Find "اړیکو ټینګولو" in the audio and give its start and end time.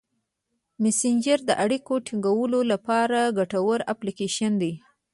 1.63-2.59